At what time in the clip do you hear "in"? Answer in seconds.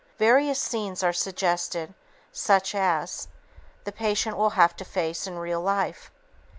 5.27-5.37